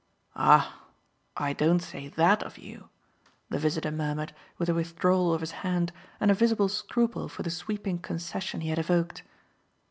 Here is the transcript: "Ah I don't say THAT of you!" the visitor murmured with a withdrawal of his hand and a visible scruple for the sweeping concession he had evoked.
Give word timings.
"Ah 0.35 0.81
I 1.37 1.53
don't 1.53 1.79
say 1.79 2.07
THAT 2.07 2.41
of 2.41 2.57
you!" 2.57 2.89
the 3.51 3.59
visitor 3.59 3.91
murmured 3.91 4.33
with 4.57 4.67
a 4.67 4.73
withdrawal 4.73 5.31
of 5.31 5.41
his 5.41 5.51
hand 5.61 5.91
and 6.19 6.31
a 6.31 6.33
visible 6.33 6.69
scruple 6.69 7.29
for 7.29 7.43
the 7.43 7.51
sweeping 7.51 7.99
concession 7.99 8.61
he 8.61 8.69
had 8.69 8.79
evoked. 8.79 9.21